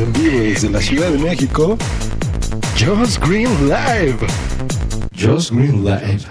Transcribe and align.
en 0.00 0.12
vivo 0.14 0.40
desde 0.40 0.70
la 0.70 0.80
Ciudad 0.80 1.10
de 1.10 1.18
México, 1.18 1.76
Just 2.78 3.22
Green 3.26 3.48
Live. 3.68 4.16
Just 5.14 5.50
Green 5.50 5.84
Live. 5.84 6.26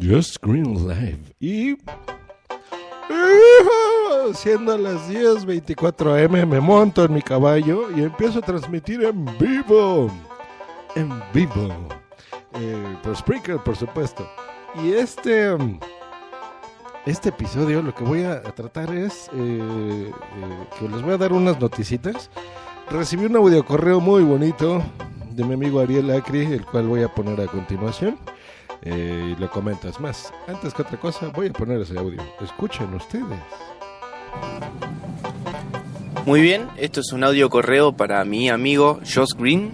Just 0.00 0.38
Green 0.42 0.88
Live. 0.88 1.18
Y... 1.40 1.76
Siendo 4.34 4.78
las 4.78 5.08
10.24 5.10 6.24
am, 6.24 6.48
me 6.48 6.60
monto 6.60 7.04
en 7.04 7.12
mi 7.12 7.20
caballo 7.20 7.90
y 7.94 8.02
empiezo 8.02 8.38
a 8.38 8.42
transmitir 8.42 9.04
en 9.04 9.26
vivo. 9.38 10.10
En 10.96 11.22
vivo. 11.34 11.68
Eh, 12.54 12.96
por 13.02 13.16
Spreaker, 13.16 13.58
por 13.58 13.76
supuesto. 13.76 14.26
Y 14.82 14.92
este... 14.92 15.54
este 17.06 17.28
episodio 17.28 17.82
lo 17.82 17.94
que 17.94 18.02
voy 18.02 18.22
a, 18.24 18.42
tratar 18.42 18.94
es 18.94 19.28
eh, 19.34 20.10
eh, 20.10 20.12
que 20.78 20.88
les 20.88 21.02
voy 21.02 21.12
a 21.12 21.18
dar 21.18 21.32
unas 21.32 21.60
noticitas. 21.60 22.30
Recibí 22.90 23.26
un 23.26 23.36
audio 23.36 23.64
correo 23.64 24.00
muy 24.00 24.22
bonito 24.22 24.82
de 25.30 25.44
mi 25.44 25.54
amigo 25.54 25.80
Ariel 25.80 26.10
Acri, 26.10 26.44
el 26.44 26.64
cual 26.64 26.86
voy 26.86 27.02
a 27.02 27.08
poner 27.08 27.40
a 27.40 27.46
continuación. 27.46 28.18
Eh, 28.82 29.34
y 29.36 29.40
lo 29.40 29.50
comentas 29.50 30.00
más. 30.00 30.32
Antes 30.46 30.74
que 30.74 30.82
otra 30.82 30.98
cosa, 30.98 31.28
voy 31.28 31.48
a 31.48 31.52
poner 31.52 31.80
ese 31.80 31.98
audio. 31.98 32.22
Escuchen 32.40 32.92
ustedes. 32.94 33.40
Muy 36.26 36.40
bien, 36.40 36.68
esto 36.78 37.00
es 37.00 37.12
un 37.12 37.22
audio 37.24 37.50
correo 37.50 37.92
para 37.92 38.24
mi 38.24 38.48
amigo 38.48 39.00
Josh 39.02 39.34
Green. 39.36 39.72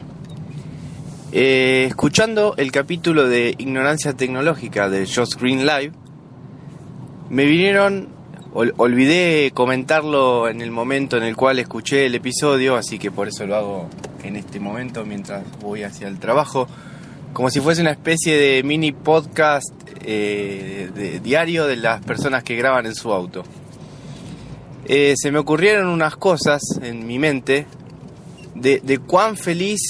Escuchando 1.33 2.55
el 2.57 2.73
capítulo 2.73 3.29
de 3.29 3.55
Ignorancia 3.57 4.15
Tecnológica 4.15 4.89
de 4.89 5.07
Josh 5.07 5.37
Green 5.37 5.65
Live, 5.65 5.93
me 7.31 7.45
vinieron, 7.47 8.09
ol- 8.53 8.75
olvidé 8.77 9.51
comentarlo 9.55 10.49
en 10.49 10.61
el 10.61 10.71
momento 10.71 11.17
en 11.17 11.23
el 11.23 11.37
cual 11.37 11.59
escuché 11.59 12.07
el 12.07 12.15
episodio, 12.15 12.77
así 12.77 12.99
que 12.99 13.11
por 13.11 13.29
eso 13.29 13.47
lo 13.47 13.57
hago 13.57 13.89
en 14.23 14.37
este 14.37 14.61
momento 14.61 15.05
mientras 15.07 15.45
voy 15.61 15.83
hacia 15.83 16.09
el 16.09 16.19
trabajo, 16.19 16.69
como 17.33 17.49
si 17.51 17.61
fuese 17.61 17.81
una 17.81 17.93
especie 17.93 18.37
de 18.37 18.63
mini 18.63 18.93
podcast 18.93 19.69
eh, 20.05 20.91
de- 20.95 21.21
diario 21.21 21.67
de 21.67 21.77
las 21.77 22.03
personas 22.05 22.43
que 22.43 22.57
graban 22.57 22.87
en 22.87 22.95
su 22.95 23.13
auto. 23.13 23.45
Eh, 24.87 25.15
se 25.17 25.31
me 25.31 25.39
ocurrieron 25.39 25.87
unas 25.87 26.17
cosas 26.17 26.61
en 26.83 27.07
mi 27.07 27.19
mente 27.19 27.67
de, 28.57 28.81
de 28.83 28.99
cuán 28.99 29.37
feliz 29.37 29.81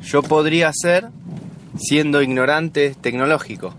yo 0.00 0.22
podría 0.22 0.70
ser 0.72 1.08
siendo 1.76 2.22
ignorante 2.22 2.94
tecnológico. 3.00 3.74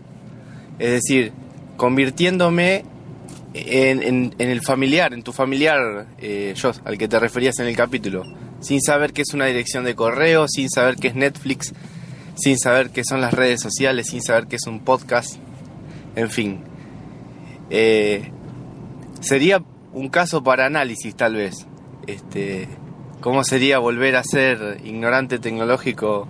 Es 0.80 0.92
decir, 0.92 1.32
convirtiéndome 1.78 2.84
en, 3.56 4.04
en- 4.04 4.36
en 4.38 4.50
el 4.50 4.62
familiar, 4.62 5.14
en 5.14 5.24
tu 5.24 5.32
familiar, 5.32 6.08
eh, 6.18 6.54
Joss, 6.62 6.82
al 6.86 6.98
que 6.98 7.08
te 7.08 7.20
referías 7.20 7.58
en 7.60 7.68
el 7.68 7.76
capítulo, 7.76 8.24
sin 8.60 8.82
saber 8.82 9.14
qué 9.14 9.22
es 9.22 9.34
una 9.34 9.46
dirección 9.46 9.84
de 9.86 9.96
correo, 9.96 10.48
sin 10.48 10.70
saber 10.70 10.96
qué 10.98 11.08
es 11.10 11.16
Netflix, 11.16 11.74
sin 12.36 12.58
saber 12.60 12.90
qué 12.90 13.04
son 13.04 13.22
las 13.22 13.34
redes 13.34 13.62
sociales, 13.62 14.08
sin 14.08 14.22
saber 14.22 14.48
qué 14.48 14.58
es 14.58 14.68
un 14.68 14.80
podcast, 14.82 15.38
en 16.16 16.30
fin. 16.30 16.60
Eh, 17.70 18.30
sería 19.22 19.64
un 19.94 20.10
caso 20.10 20.44
para 20.44 20.66
análisis 20.66 21.16
tal 21.16 21.36
vez. 21.36 21.66
Este, 22.08 22.68
¿Cómo 23.22 23.44
sería 23.44 23.80
volver 23.80 24.16
a 24.18 24.24
ser 24.24 24.80
ignorante 24.84 25.40
tecnológico 25.40 26.28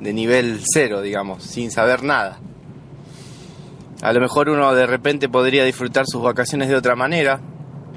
de 0.00 0.12
nivel 0.12 0.60
cero, 0.72 1.00
digamos, 1.02 1.42
sin 1.44 1.70
saber 1.70 2.02
nada? 2.02 2.40
A 4.00 4.12
lo 4.12 4.20
mejor 4.20 4.48
uno 4.48 4.74
de 4.74 4.86
repente 4.86 5.28
podría 5.28 5.64
disfrutar 5.64 6.06
sus 6.06 6.22
vacaciones 6.22 6.68
de 6.68 6.76
otra 6.76 6.94
manera, 6.94 7.40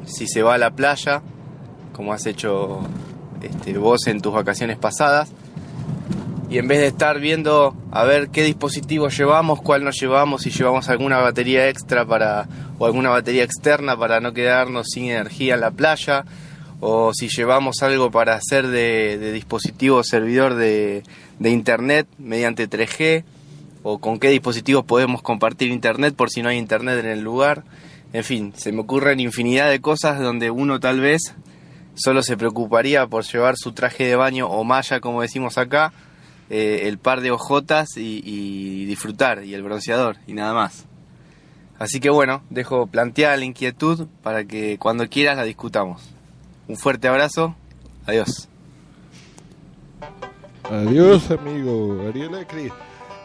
si 0.05 0.27
se 0.27 0.41
va 0.41 0.55
a 0.55 0.58
la 0.58 0.71
playa, 0.71 1.21
como 1.93 2.11
has 2.11 2.25
hecho 2.25 2.81
este, 3.41 3.77
vos 3.77 4.08
en 4.08 4.20
tus 4.20 4.33
vacaciones 4.33 4.77
pasadas, 4.77 5.31
y 6.49 6.58
en 6.58 6.67
vez 6.67 6.80
de 6.80 6.87
estar 6.87 7.20
viendo 7.20 7.76
a 7.92 8.03
ver 8.03 8.30
qué 8.30 8.43
dispositivo 8.43 9.09
llevamos, 9.09 9.61
cuál 9.61 9.83
no 9.83 9.92
llevamos, 9.92 10.42
si 10.42 10.49
llevamos 10.49 10.89
alguna 10.89 11.20
batería 11.20 11.70
extra 11.70 12.03
para 12.03 12.47
o 12.77 12.86
alguna 12.87 13.09
batería 13.09 13.43
externa 13.43 13.95
para 13.95 14.20
no 14.20 14.33
quedarnos 14.33 14.87
sin 14.92 15.05
energía 15.05 15.53
en 15.53 15.61
la 15.61 15.71
playa, 15.71 16.26
o 16.80 17.14
si 17.14 17.30
llevamos 17.30 17.83
algo 17.83 18.09
para 18.09 18.33
hacer 18.33 18.67
de, 18.67 19.20
de 19.20 19.31
dispositivo 19.31 20.03
servidor 20.03 20.55
de, 20.55 21.03
de 21.37 21.49
internet 21.52 22.08
mediante 22.17 22.67
3G, 22.67 23.23
o 23.83 23.99
con 23.99 24.19
qué 24.19 24.30
dispositivos 24.30 24.86
podemos 24.86 25.21
compartir 25.21 25.71
internet 25.71 26.15
por 26.15 26.30
si 26.30 26.42
no 26.42 26.49
hay 26.49 26.58
internet 26.58 26.99
en 26.99 27.08
el 27.08 27.21
lugar. 27.21 27.64
En 28.14 28.23
fin, 28.23 28.53
se 28.55 28.71
me 28.71 28.81
ocurren 28.81 29.19
infinidad 29.19 29.69
de 29.69 29.81
cosas 29.81 30.19
donde 30.19 30.52
uno 30.52 30.80
tal 30.80 30.99
vez 30.99 31.33
solo 31.95 32.23
se 32.23 32.37
preocuparía 32.37 33.08
por 33.08 33.23
llevar 33.23 33.55
su 33.58 33.71
traje 33.73 34.05
de 34.05 34.15
baño 34.15 34.47
o 34.47 34.64
malla, 34.64 34.99
como 34.99 35.21
decimos 35.21 35.58
acá, 35.58 35.93
eh, 36.49 36.87
el 36.87 36.97
par 36.97 37.21
de 37.21 37.31
ojotas 37.31 37.89
y, 37.95 38.86
disfrutar, 38.86 39.43
y 39.43 39.53
el 39.53 39.64
bronceador, 39.64 40.17
y 40.27 40.33
nada 40.33 40.53
más. 40.53 40.86
Así 41.80 41.99
que 41.99 42.09
bueno, 42.09 42.43
dejo 42.49 42.87
planteada 42.87 43.37
la 43.37 43.45
inquietud 43.45 44.08
para 44.21 44.43
que 44.45 44.77
cuando 44.77 45.08
quieras 45.08 45.37
la 45.37 45.43
discutamos. 45.43 46.11
Un 46.67 46.77
fuerte 46.77 47.08
abrazo, 47.08 47.55
adiós. 48.05 48.47
Adiós, 50.70 51.31
amigo 51.31 52.05
Ariel 52.08 52.36
Acri. 52.36 52.71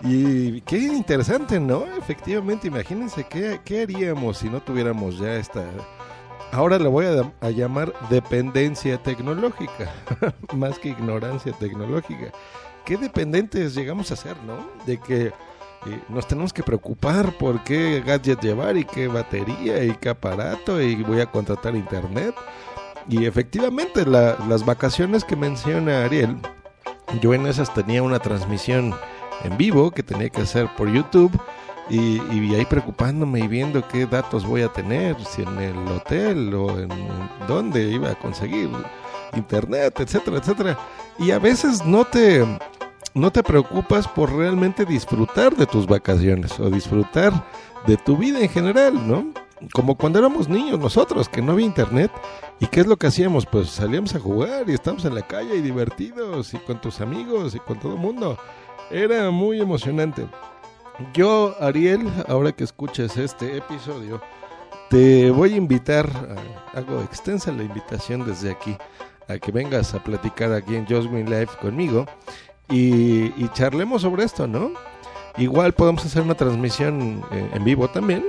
Y 0.03 0.61
qué 0.63 0.79
interesante, 0.79 1.59
¿no? 1.59 1.85
Efectivamente, 1.99 2.69
imagínense 2.69 3.25
qué, 3.25 3.61
qué 3.65 3.83
haríamos 3.83 4.39
si 4.39 4.49
no 4.51 4.61
tuviéramos 4.61 5.19
ya 5.19 5.37
esta... 5.37 5.65
Ahora 6.53 6.79
le 6.79 6.87
voy 6.89 7.07
a, 7.07 7.33
a 7.41 7.51
llamar 7.51 7.93
dependencia 8.09 9.03
tecnológica, 9.03 9.93
más 10.55 10.79
que 10.79 10.91
ignorancia 10.91 11.53
tecnológica. 11.53 12.31
Qué 12.85 12.97
dependientes 12.97 13.75
llegamos 13.75 14.13
a 14.13 14.17
ser, 14.17 14.37
¿no? 14.45 14.65
De 14.87 14.99
que 14.99 15.27
eh, 15.27 15.33
nos 16.09 16.29
tenemos 16.29 16.53
que 16.53 16.63
preocupar 16.63 17.37
por 17.37 17.65
qué 17.65 18.01
gadget 18.07 18.41
llevar 18.41 18.77
y 18.77 18.85
qué 18.85 19.09
batería 19.09 19.83
y 19.83 19.93
qué 19.97 20.11
aparato 20.11 20.81
y 20.81 21.03
voy 21.03 21.21
a 21.21 21.27
contratar 21.31 21.75
internet. 21.75 22.35
Y 23.09 23.25
efectivamente, 23.27 24.07
la- 24.07 24.37
las 24.49 24.65
vacaciones 24.65 25.25
que 25.25 25.35
menciona 25.35 26.05
Ariel, 26.05 26.37
yo 27.21 27.35
en 27.35 27.47
esas 27.47 27.75
tenía 27.75 28.03
una 28.05 28.21
transmisión 28.21 28.95
en 29.45 29.57
vivo 29.57 29.91
que 29.91 30.03
tenía 30.03 30.29
que 30.29 30.43
hacer 30.43 30.69
por 30.77 30.89
YouTube 30.91 31.39
y, 31.89 32.21
y 32.33 32.55
ahí 32.55 32.65
preocupándome 32.65 33.41
y 33.41 33.49
viendo 33.49 33.87
qué 33.87 34.07
datos 34.07 34.45
voy 34.45 34.63
a 34.63 34.69
tener, 34.69 35.17
si 35.25 35.43
en 35.43 35.59
el 35.59 35.89
hotel 35.89 36.53
o 36.55 36.79
en, 36.79 36.89
dónde 37.47 37.83
iba 37.85 38.11
a 38.11 38.15
conseguir 38.17 38.71
internet, 39.35 40.01
etcétera, 40.01 40.39
etcétera. 40.39 40.79
Y 41.19 41.31
a 41.31 41.39
veces 41.39 41.85
no 41.85 42.05
te, 42.05 42.45
no 43.15 43.31
te 43.31 43.43
preocupas 43.43 44.09
por 44.09 44.33
realmente 44.33 44.85
disfrutar 44.85 45.55
de 45.55 45.67
tus 45.67 45.87
vacaciones 45.87 46.59
o 46.59 46.71
disfrutar 46.71 47.33
de 47.87 47.97
tu 47.97 48.17
vida 48.17 48.41
en 48.41 48.49
general, 48.49 49.07
¿no? 49.07 49.33
Como 49.73 49.97
cuando 49.97 50.19
éramos 50.19 50.49
niños 50.49 50.79
nosotros, 50.79 51.29
que 51.29 51.41
no 51.41 51.53
había 51.53 51.67
internet. 51.67 52.11
¿Y 52.61 52.67
qué 52.67 52.81
es 52.81 52.87
lo 52.87 52.97
que 52.97 53.07
hacíamos? 53.07 53.47
Pues 53.47 53.71
salíamos 53.71 54.15
a 54.15 54.21
jugar 54.21 54.69
y 54.69 54.75
estábamos 54.75 55.05
en 55.05 55.15
la 55.15 55.27
calle 55.27 55.57
y 55.57 55.63
divertidos 55.63 56.53
y 56.53 56.59
con 56.59 56.81
tus 56.81 57.01
amigos 57.01 57.55
y 57.55 57.61
con 57.61 57.79
todo 57.79 57.95
el 57.95 57.99
mundo. 57.99 58.39
Era 58.91 59.31
muy 59.31 59.61
emocionante. 59.61 60.27
Yo, 61.13 61.57
Ariel, 61.61 62.09
ahora 62.29 62.53
que 62.53 62.65
escuches 62.65 63.17
este 63.17 63.57
episodio, 63.57 64.21
te 64.89 65.31
voy 65.31 65.55
a 65.55 65.57
invitar, 65.57 66.09
hago 66.73 67.03
extensa 67.03 67.51
la 67.51 67.65
invitación 67.65 68.25
desde 68.25 68.51
aquí, 68.51 68.77
a 69.29 69.39
que 69.39 69.51
vengas 69.51 69.93
a 69.93 70.03
platicar 70.03 70.53
aquí 70.53 70.77
en 70.77 70.87
Just 70.87 71.11
Green 71.11 71.29
Life 71.29 71.57
conmigo 71.61 72.07
y, 72.71 73.33
y 73.43 73.51
charlemos 73.53 74.03
sobre 74.03 74.25
esto, 74.25 74.47
¿no? 74.47 74.71
Igual 75.37 75.75
podemos 75.75 76.05
hacer 76.05 76.23
una 76.23 76.35
transmisión 76.35 77.23
eh, 77.33 77.51
en 77.53 77.65
vivo 77.65 77.89
también 77.89 78.25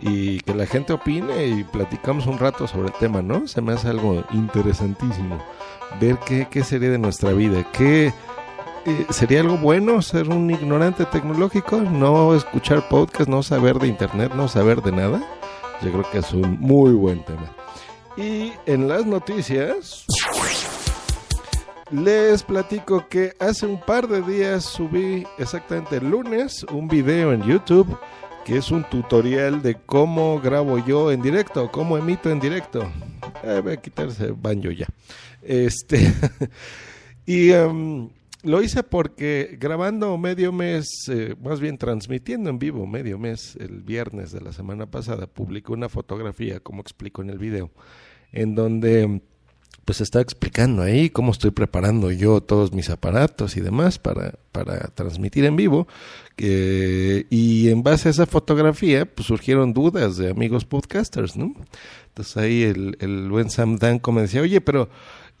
y 0.00 0.40
que 0.40 0.54
la 0.54 0.66
gente 0.66 0.92
opine 0.92 1.46
y 1.46 1.64
platicamos 1.64 2.26
un 2.26 2.38
rato 2.38 2.66
sobre 2.66 2.88
el 2.88 2.94
tema, 2.94 3.22
¿no? 3.22 3.46
Se 3.46 3.62
me 3.62 3.72
hace 3.72 3.88
algo 3.88 4.24
interesantísimo 4.32 5.38
ver 6.00 6.18
qué, 6.26 6.48
qué 6.50 6.64
sería 6.64 6.90
de 6.90 6.98
nuestra 6.98 7.32
vida, 7.32 7.64
qué 7.72 8.12
eh, 8.86 9.06
sería 9.10 9.40
algo 9.40 9.58
bueno 9.58 10.00
ser 10.02 10.28
un 10.28 10.50
ignorante 10.50 11.04
tecnológico, 11.04 11.80
no 11.80 12.34
escuchar 12.34 12.88
podcast, 12.88 13.28
no 13.28 13.42
saber 13.42 13.78
de 13.78 13.88
internet, 13.88 14.32
no 14.34 14.48
saber 14.48 14.82
de 14.82 14.92
nada. 14.92 15.22
Yo 15.82 15.90
creo 15.92 16.10
que 16.10 16.18
es 16.18 16.32
un 16.32 16.58
muy 16.60 16.92
buen 16.92 17.24
tema. 17.24 17.54
Y 18.16 18.52
en 18.66 18.88
las 18.88 19.06
noticias 19.06 20.06
les 21.90 22.42
platico 22.42 23.08
que 23.08 23.34
hace 23.40 23.66
un 23.66 23.80
par 23.80 24.06
de 24.06 24.22
días 24.22 24.64
subí 24.64 25.26
exactamente 25.38 25.96
el 25.96 26.08
lunes 26.08 26.64
un 26.70 26.86
video 26.86 27.32
en 27.32 27.42
YouTube 27.42 27.98
que 28.44 28.56
es 28.56 28.70
un 28.70 28.84
tutorial 28.84 29.62
de 29.62 29.74
cómo 29.74 30.40
grabo 30.40 30.78
yo 30.78 31.12
en 31.12 31.20
directo, 31.20 31.70
cómo 31.70 31.98
emito 31.98 32.30
en 32.30 32.40
directo. 32.40 32.90
Eh, 33.42 33.60
voy 33.62 33.74
a 33.74 33.76
quitarse 33.76 34.24
el 34.24 34.32
baño 34.32 34.70
ya. 34.70 34.86
Este 35.42 36.12
y 37.26 37.50
em, 37.52 38.08
lo 38.42 38.62
hice 38.62 38.82
porque 38.82 39.56
grabando 39.60 40.16
medio 40.16 40.52
mes, 40.52 41.08
eh, 41.08 41.34
más 41.42 41.60
bien 41.60 41.78
transmitiendo 41.78 42.50
en 42.50 42.58
vivo 42.58 42.86
medio 42.86 43.18
mes, 43.18 43.56
el 43.60 43.82
viernes 43.82 44.32
de 44.32 44.40
la 44.40 44.52
semana 44.52 44.86
pasada, 44.86 45.26
publicé 45.26 45.72
una 45.72 45.88
fotografía, 45.88 46.60
como 46.60 46.80
explico 46.80 47.22
en 47.22 47.30
el 47.30 47.38
video, 47.38 47.70
en 48.32 48.54
donde 48.54 49.20
pues 49.84 50.00
está 50.00 50.20
explicando 50.20 50.82
ahí 50.82 51.10
cómo 51.10 51.32
estoy 51.32 51.50
preparando 51.50 52.10
yo 52.12 52.40
todos 52.40 52.72
mis 52.72 52.90
aparatos 52.90 53.56
y 53.56 53.60
demás 53.60 53.98
para, 53.98 54.34
para 54.52 54.78
transmitir 54.94 55.44
en 55.44 55.56
vivo. 55.56 55.88
y 56.36 57.68
en 57.68 57.82
base 57.82 58.08
a 58.08 58.10
esa 58.12 58.26
fotografía, 58.26 59.04
pues 59.04 59.26
surgieron 59.26 59.72
dudas 59.72 60.16
de 60.16 60.30
amigos 60.30 60.64
podcasters, 60.64 61.36
¿no? 61.36 61.54
Entonces 62.08 62.36
ahí 62.36 62.62
el, 62.62 62.96
el 63.00 63.28
buen 63.30 63.50
Sam 63.50 63.76
Danko 63.76 64.12
me 64.12 64.22
decía, 64.22 64.42
oye, 64.42 64.60
pero 64.60 64.88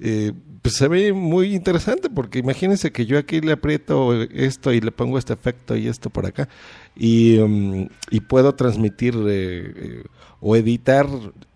eh, 0.00 0.32
pues 0.62 0.76
se 0.76 0.88
ve 0.88 1.12
muy 1.12 1.54
interesante 1.54 2.10
porque 2.10 2.38
imagínense 2.38 2.90
que 2.90 3.06
yo 3.06 3.18
aquí 3.18 3.40
le 3.40 3.52
aprieto 3.52 4.14
esto 4.22 4.72
y 4.72 4.80
le 4.80 4.92
pongo 4.92 5.18
este 5.18 5.32
efecto 5.32 5.76
y 5.76 5.88
esto 5.88 6.10
por 6.10 6.26
acá 6.26 6.48
y, 6.94 7.38
um, 7.38 7.88
y 8.10 8.20
puedo 8.20 8.54
transmitir 8.54 9.14
eh, 9.14 9.72
eh, 9.74 10.04
o 10.40 10.56
editar 10.56 11.06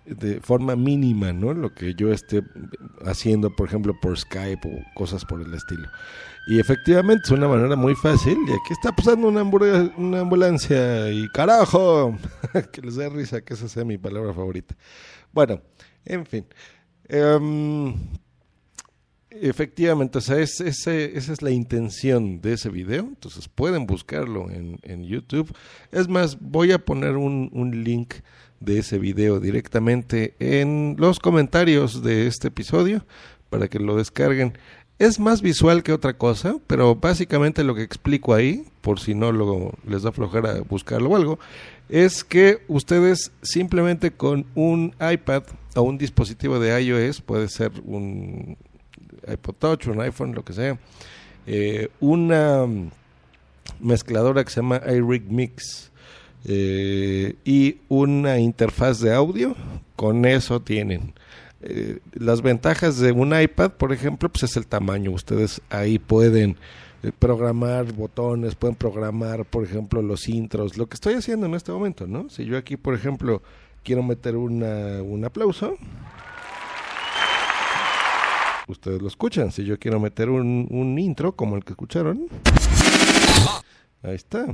de 0.06 0.40
forma 0.40 0.76
mínima, 0.76 1.32
¿no? 1.32 1.54
Lo 1.54 1.74
que 1.74 1.94
yo 1.94 2.12
esté 2.12 2.42
haciendo, 3.06 3.54
por 3.54 3.68
ejemplo, 3.68 3.98
por 4.00 4.18
Skype 4.18 4.68
o 4.68 4.94
cosas 4.94 5.24
por 5.24 5.40
el 5.40 5.52
estilo. 5.54 5.88
Y 6.46 6.60
efectivamente 6.60 7.22
es 7.24 7.30
una 7.30 7.48
manera 7.48 7.74
muy 7.74 7.94
fácil. 7.94 8.36
Y 8.46 8.50
aquí 8.50 8.72
está 8.72 8.92
pasando 8.92 9.28
una, 9.28 9.42
una 9.42 10.20
ambulancia 10.20 11.10
y 11.10 11.26
carajo, 11.30 12.18
que 12.72 12.82
les 12.82 12.96
dé 12.96 13.08
risa, 13.08 13.40
que 13.40 13.54
esa 13.54 13.66
sea 13.66 13.84
mi 13.84 13.96
palabra 13.96 14.34
favorita. 14.34 14.76
Bueno, 15.32 15.62
en 16.04 16.26
fin. 16.26 16.44
Em, 17.08 17.94
efectivamente, 19.40 20.18
o 20.18 20.20
sea, 20.20 20.38
es, 20.38 20.60
ese, 20.60 21.16
esa 21.16 21.32
es 21.32 21.42
la 21.42 21.50
intención 21.50 22.40
de 22.40 22.54
ese 22.54 22.68
video. 22.68 23.02
Entonces 23.02 23.48
pueden 23.48 23.86
buscarlo 23.86 24.50
en, 24.50 24.78
en 24.82 25.04
YouTube. 25.04 25.54
Es 25.92 26.08
más, 26.08 26.38
voy 26.40 26.72
a 26.72 26.78
poner 26.78 27.16
un, 27.16 27.50
un 27.52 27.84
link 27.84 28.14
de 28.60 28.78
ese 28.78 28.98
video 28.98 29.40
directamente 29.40 30.34
en 30.38 30.96
los 30.98 31.18
comentarios 31.18 32.02
de 32.02 32.26
este 32.26 32.48
episodio 32.48 33.04
para 33.50 33.68
que 33.68 33.78
lo 33.78 33.96
descarguen. 33.96 34.56
Es 34.98 35.18
más 35.18 35.42
visual 35.42 35.82
que 35.82 35.92
otra 35.92 36.16
cosa, 36.16 36.56
pero 36.68 36.94
básicamente 36.94 37.64
lo 37.64 37.74
que 37.74 37.82
explico 37.82 38.32
ahí, 38.32 38.64
por 38.80 39.00
si 39.00 39.14
no 39.14 39.32
lo, 39.32 39.72
les 39.86 40.02
da 40.02 40.12
flojera 40.12 40.60
buscarlo 40.60 41.10
o 41.10 41.16
algo, 41.16 41.38
es 41.88 42.22
que 42.22 42.62
ustedes 42.68 43.32
simplemente 43.42 44.12
con 44.12 44.46
un 44.54 44.94
iPad 45.00 45.42
o 45.74 45.82
un 45.82 45.98
dispositivo 45.98 46.60
de 46.60 46.80
iOS, 46.80 47.20
puede 47.22 47.48
ser 47.48 47.72
un 47.84 48.56
iPod 49.28 49.54
Touch, 49.54 49.86
un 49.86 50.00
iPhone, 50.00 50.34
lo 50.34 50.44
que 50.44 50.52
sea, 50.52 50.78
eh, 51.46 51.88
una 52.00 52.66
mezcladora 53.80 54.44
que 54.44 54.50
se 54.50 54.56
llama 54.56 54.80
iRig 54.86 55.30
Mix 55.30 55.90
eh, 56.44 57.36
y 57.44 57.78
una 57.88 58.38
interfaz 58.38 59.00
de 59.00 59.14
audio, 59.14 59.56
con 59.96 60.24
eso 60.24 60.60
tienen. 60.60 61.14
Eh, 61.62 62.00
las 62.12 62.42
ventajas 62.42 62.98
de 62.98 63.12
un 63.12 63.38
iPad, 63.38 63.72
por 63.72 63.92
ejemplo, 63.92 64.28
pues 64.28 64.42
es 64.42 64.56
el 64.56 64.66
tamaño. 64.66 65.10
Ustedes 65.12 65.62
ahí 65.70 65.98
pueden 65.98 66.56
eh, 67.02 67.10
programar 67.18 67.90
botones, 67.92 68.54
pueden 68.54 68.76
programar, 68.76 69.46
por 69.46 69.64
ejemplo, 69.64 70.02
los 70.02 70.28
intros, 70.28 70.76
lo 70.76 70.86
que 70.86 70.94
estoy 70.94 71.14
haciendo 71.14 71.46
en 71.46 71.54
este 71.54 71.72
momento, 71.72 72.06
¿no? 72.06 72.28
Si 72.28 72.44
yo 72.44 72.58
aquí, 72.58 72.76
por 72.76 72.94
ejemplo, 72.94 73.42
quiero 73.82 74.02
meter 74.02 74.36
una, 74.36 75.02
un 75.02 75.24
aplauso, 75.24 75.76
ustedes 78.68 79.00
lo 79.00 79.08
escuchan. 79.08 79.52
Si 79.52 79.64
yo 79.64 79.78
quiero 79.78 80.00
meter 80.00 80.30
un, 80.30 80.66
un 80.70 80.98
intro 80.98 81.36
como 81.36 81.56
el 81.56 81.64
que 81.64 81.72
escucharon, 81.72 82.26
ahí 84.02 84.14
está 84.14 84.46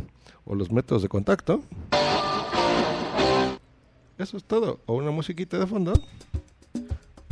o 0.44 0.54
los 0.54 0.70
métodos 0.70 1.02
de 1.02 1.08
contacto. 1.08 1.62
Eso 4.18 4.36
es 4.36 4.44
todo. 4.44 4.80
O 4.86 4.94
una 4.94 5.10
musiquita 5.10 5.58
de 5.58 5.66
fondo. 5.66 5.92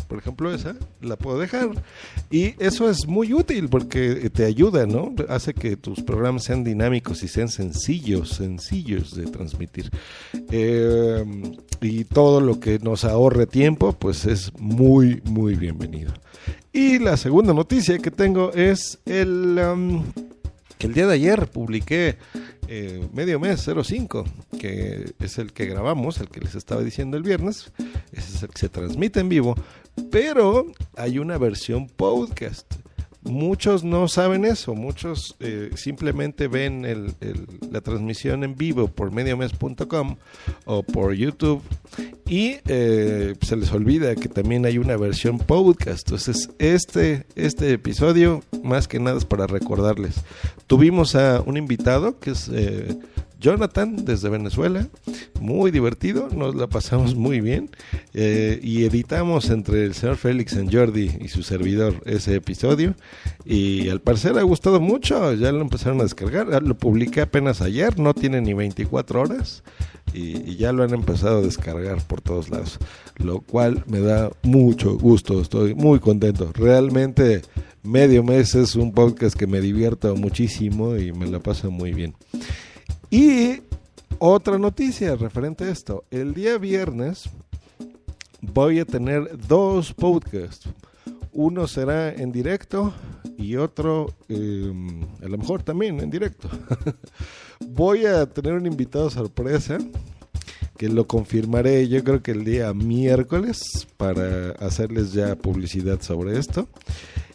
Por 0.07 0.19
ejemplo, 0.19 0.55
esa 0.55 0.75
la 1.03 1.17
puedo 1.17 1.39
dejar. 1.39 1.71
Y 2.31 2.55
eso 2.63 2.89
es 2.89 3.07
muy 3.07 3.35
útil 3.35 3.69
porque 3.69 4.31
te 4.31 4.47
ayuda, 4.47 4.87
¿no? 4.87 5.15
Hace 5.29 5.53
que 5.53 5.77
tus 5.77 6.01
programas 6.01 6.45
sean 6.45 6.65
dinámicos 6.65 7.23
y 7.23 7.29
sean 7.29 7.49
sencillos, 7.49 8.31
sencillos 8.31 9.15
de 9.15 9.27
transmitir. 9.27 9.91
Eh, 10.51 11.25
y 11.83 12.05
todo 12.05 12.41
lo 12.41 12.59
que 12.59 12.79
nos 12.79 13.05
ahorre 13.05 13.47
tiempo, 13.47 13.93
pues 13.93 14.25
es 14.25 14.51
muy, 14.59 15.21
muy 15.25 15.57
bienvenido. 15.57 16.15
Y 16.79 17.01
la 17.01 17.17
segunda 17.17 17.53
noticia 17.53 17.99
que 17.99 18.13
tengo 18.13 18.53
es 18.53 19.01
el 19.05 19.59
um, 19.59 20.05
que 20.79 20.87
el 20.87 20.95
día 20.95 21.09
de 21.09 21.15
ayer 21.15 21.49
publiqué 21.49 22.19
eh, 22.69 23.05
medio 23.13 23.41
mes 23.41 23.69
05, 23.69 24.25
que 24.61 25.13
es 25.19 25.39
el 25.39 25.53
que 25.53 25.67
grabamos, 25.67 26.21
el 26.21 26.29
que 26.29 26.39
les 26.39 26.55
estaba 26.55 26.81
diciendo 26.81 27.17
el 27.17 27.25
viernes, 27.25 27.73
ese 28.13 28.37
es 28.37 28.43
el 28.45 28.51
que 28.51 28.59
se 28.61 28.69
transmite 28.69 29.19
en 29.19 29.29
vivo, 29.29 29.57
pero 30.13 30.67
hay 30.97 31.19
una 31.19 31.37
versión 31.37 31.89
podcast. 31.89 32.73
Muchos 33.23 33.83
no 33.83 34.07
saben 34.07 34.45
eso, 34.45 34.77
muchos 34.77 35.35
eh, 35.41 35.71
simplemente 35.75 36.47
ven 36.47 36.85
el, 36.85 37.13
la 37.73 37.81
transmisión 37.81 38.45
en 38.45 38.55
vivo 38.55 38.87
por 38.87 39.11
mediomes.com 39.11 40.15
o 40.65 40.85
por 40.85 41.13
YouTube 41.13 41.61
y 42.29 42.57
eh, 42.69 43.35
se 43.41 43.57
les 43.57 43.73
olvida 43.73 44.15
que 44.15 44.29
también 44.29 44.67
hay 44.67 44.79
una 44.79 44.97
versión 44.97 45.39
podcast. 45.39 46.07
Entonces, 46.07 46.51
este, 46.59 47.27
este 47.35 47.73
episodio 47.73 48.43
más 48.63 48.87
que 48.87 49.01
nada 49.01 49.17
es 49.17 49.25
para 49.25 49.47
recordarles. 49.47 50.17
Tuvimos 50.67 51.15
a 51.15 51.41
un 51.41 51.57
invitado 51.57 52.19
que 52.19 52.31
es... 52.33 52.49
Eh, 52.53 52.99
Jonathan 53.41 54.05
desde 54.05 54.29
Venezuela, 54.31 54.89
muy 55.41 55.71
divertido, 55.71 56.29
nos 56.35 56.57
la 56.57 56.67
pasamos 56.67 57.15
muy 57.15 57.41
bien. 57.41 57.71
Eh, 58.13 58.59
y 58.63 58.85
editamos 58.85 59.51
entre 59.51 59.85
el 59.85 59.95
señor 59.95 60.17
Félix 60.17 60.55
en 60.55 60.73
Jordi 60.73 61.17
y 61.21 61.29
su 61.29 61.45
servidor 61.45 62.03
ese 62.05 62.35
episodio. 62.35 62.97
Y 63.45 63.89
al 63.91 64.01
parecer 64.01 64.37
ha 64.39 64.43
gustado 64.43 64.81
mucho, 64.81 65.35
ya 65.35 65.53
lo 65.53 65.61
empezaron 65.61 66.01
a 66.01 66.03
descargar, 66.03 66.63
lo 66.65 66.77
publiqué 66.77 67.21
apenas 67.21 67.63
ayer, 67.63 67.99
no 67.99 68.13
tiene 68.13 68.41
ni 68.41 68.55
24 68.55 69.21
horas 69.21 69.63
y, 70.13 70.57
ya 70.57 70.73
lo 70.73 70.83
han 70.83 70.95
empezado 70.95 71.39
a 71.39 71.43
descargar 71.43 72.03
por 72.07 72.21
todos 72.21 72.51
lados, 72.51 72.79
lo 73.17 73.41
cual 73.41 73.85
me 73.87 74.01
da 74.01 74.31
mucho 74.43 74.97
gusto, 74.97 75.41
estoy 75.41 75.75
muy 75.75 76.01
contento, 76.01 76.51
realmente 76.55 77.43
medio 77.83 78.23
mes 78.23 78.55
es 78.55 78.75
un 78.75 78.93
podcast 78.93 79.37
que 79.37 79.47
me 79.47 79.61
divierto 79.61 80.15
muchísimo 80.17 80.97
y 80.97 81.13
me 81.13 81.27
la 81.27 81.41
pasa 81.41 81.69
muy 81.69 81.93
bien. 81.93 82.15
Y 83.11 83.61
otra 84.19 84.59
noticia 84.59 85.15
referente 85.17 85.65
a 85.65 85.71
esto. 85.71 86.05
El 86.11 86.35
día 86.35 86.59
viernes 86.59 87.31
voy 88.41 88.81
a 88.81 88.85
tener 88.85 89.39
dos 89.47 89.95
podcasts. 89.95 90.69
Uno 91.41 91.69
será 91.69 92.13
en 92.13 92.33
directo 92.33 92.93
y 93.37 93.55
otro 93.55 94.13
em, 94.29 95.05
a 95.23 95.29
lo 95.29 95.39
mejor 95.39 95.63
también 95.63 96.01
en 96.01 96.11
directo. 96.11 96.51
voy 97.69 98.07
a 98.07 98.27
tener 98.27 98.55
un 98.55 98.67
invitado 98.67 99.09
sorpresa 99.09 99.79
que 100.77 100.89
lo 100.89 101.07
confirmaré 101.07 101.87
yo 101.87 102.03
creo 102.03 102.25
que 102.25 102.33
el 102.33 102.45
día 102.45 102.75
miércoles 102.75 103.87
para 103.97 104.51
hacerles 104.59 105.13
ya 105.13 105.37
publicidad 105.37 106.03
sobre 106.03 106.37
esto. 106.37 106.67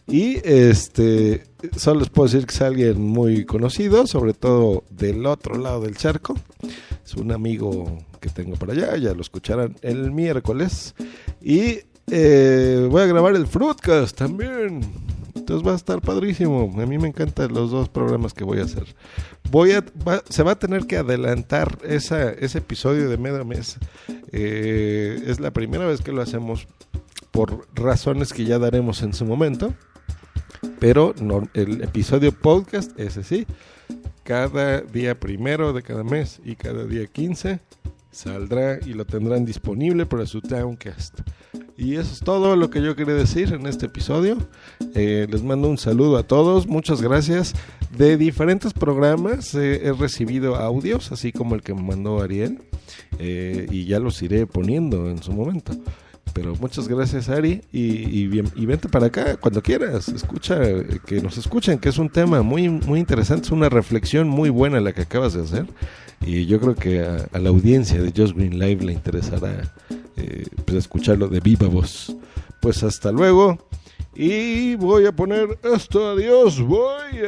Y 0.05 0.35
este, 0.43 1.45
solo 1.77 2.01
les 2.01 2.09
puedo 2.09 2.27
decir 2.27 2.45
que 2.45 2.55
es 2.55 2.61
alguien 2.61 3.01
muy 3.01 3.45
conocido, 3.45 4.05
sobre 4.05 4.33
todo 4.33 4.83
del 4.89 5.25
otro 5.25 5.57
lado 5.57 5.79
del 5.79 5.95
charco. 5.95 6.35
Es 7.05 7.13
un 7.13 7.31
amigo 7.31 7.99
que 8.19 8.27
tengo 8.27 8.57
por 8.57 8.69
allá, 8.69 8.97
ya 8.97 9.13
lo 9.13 9.21
escucharán 9.21 9.77
el 9.81 10.11
miércoles. 10.11 10.93
Y 11.41 11.83
eh, 12.07 12.87
voy 12.89 13.01
a 13.01 13.05
grabar 13.05 13.35
el 13.35 13.47
Fruitcast 13.47 14.17
también. 14.17 14.81
Entonces 15.35 15.67
va 15.67 15.73
a 15.73 15.75
estar 15.75 15.99
padrísimo. 16.01 16.71
A 16.81 16.85
mí 16.85 16.97
me 16.97 17.07
encantan 17.07 17.53
los 17.53 17.71
dos 17.71 17.89
programas 17.89 18.33
que 18.33 18.43
voy 18.43 18.59
a 18.59 18.63
hacer. 18.63 18.95
Voy 19.51 19.71
a, 19.71 19.83
se 20.29 20.43
va 20.43 20.51
a 20.51 20.59
tener 20.59 20.85
que 20.85 20.97
adelantar 20.97 21.79
ese 21.83 22.57
episodio 22.57 23.09
de 23.09 23.17
medio 23.17 23.43
mes. 23.43 23.77
Eh, 24.31 25.21
es 25.27 25.39
la 25.39 25.51
primera 25.51 25.85
vez 25.85 26.01
que 26.01 26.11
lo 26.11 26.21
hacemos 26.21 26.67
por 27.31 27.67
razones 27.73 28.31
que 28.31 28.45
ya 28.45 28.59
daremos 28.59 29.01
en 29.01 29.13
su 29.13 29.25
momento. 29.25 29.73
Pero 30.79 31.13
el 31.53 31.81
episodio 31.81 32.31
podcast, 32.31 32.97
ese 32.97 33.23
sí, 33.23 33.45
cada 34.23 34.81
día 34.81 35.19
primero 35.19 35.73
de 35.73 35.81
cada 35.83 36.03
mes 36.03 36.39
y 36.45 36.55
cada 36.55 36.85
día 36.85 37.05
15 37.07 37.59
saldrá 38.13 38.79
y 38.85 38.93
lo 38.93 39.05
tendrán 39.05 39.45
disponible 39.45 40.05
para 40.05 40.25
su 40.25 40.41
Towncast. 40.41 41.19
Y 41.75 41.95
eso 41.95 42.13
es 42.13 42.19
todo 42.19 42.55
lo 42.55 42.69
que 42.69 42.81
yo 42.81 42.95
quería 42.95 43.15
decir 43.15 43.51
en 43.53 43.65
este 43.65 43.87
episodio. 43.87 44.37
Eh, 44.95 45.27
les 45.29 45.43
mando 45.43 45.67
un 45.67 45.77
saludo 45.77 46.17
a 46.17 46.23
todos, 46.23 46.67
muchas 46.67 47.01
gracias. 47.01 47.53
De 47.97 48.17
diferentes 48.17 48.73
programas 48.73 49.53
he 49.55 49.91
recibido 49.93 50.55
audios, 50.55 51.11
así 51.11 51.31
como 51.31 51.55
el 51.55 51.61
que 51.61 51.73
me 51.73 51.81
mandó 51.81 52.21
Ariel, 52.21 52.59
eh, 53.19 53.67
y 53.69 53.85
ya 53.85 53.99
los 53.99 54.21
iré 54.21 54.45
poniendo 54.45 55.09
en 55.09 55.21
su 55.21 55.33
momento. 55.33 55.73
Pero 56.33 56.55
muchas 56.55 56.87
gracias, 56.87 57.29
Ari. 57.29 57.61
Y, 57.71 58.27
bien, 58.27 58.49
y 58.55 58.65
vente 58.65 58.89
para 58.89 59.07
acá 59.07 59.37
cuando 59.37 59.61
quieras. 59.61 60.07
Escucha, 60.09 60.59
que 61.05 61.21
nos 61.21 61.37
escuchen, 61.37 61.77
que 61.77 61.89
es 61.89 61.97
un 61.99 62.09
tema 62.09 62.41
muy, 62.41 62.69
muy 62.69 62.99
interesante. 62.99 63.45
Es 63.45 63.51
una 63.51 63.69
reflexión 63.69 64.27
muy 64.27 64.49
buena 64.49 64.79
la 64.79 64.93
que 64.93 65.01
acabas 65.01 65.33
de 65.33 65.43
hacer. 65.43 65.67
Y 66.25 66.45
yo 66.45 66.59
creo 66.59 66.75
que 66.75 67.01
a, 67.01 67.27
la 67.39 67.49
audiencia 67.49 68.01
de 68.01 68.13
Just 68.15 68.35
Green 68.35 68.57
Live 68.57 68.83
le 68.85 68.93
interesará 68.93 69.73
eh, 70.15 70.45
pues 70.65 70.77
escucharlo 70.77 71.27
de 71.27 71.39
viva 71.39 71.67
voz. 71.67 72.15
pues 72.61 72.83
hasta 72.83 73.11
luego. 73.11 73.57
Y 74.15 74.75
voy 74.75 75.05
a 75.05 75.11
poner 75.11 75.57
esto, 75.63 76.11
adiós, 76.11 76.61
voy. 76.61 77.19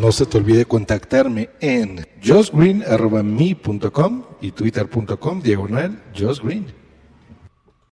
No 0.00 0.12
se 0.12 0.24
te 0.26 0.38
olvide 0.38 0.64
contactarme 0.64 1.50
en 1.60 2.06
josgreen.me.com 2.24 4.22
y 4.40 4.52
twitter.com 4.52 5.42
diagonal 5.42 6.00
josgreen. 6.16 6.87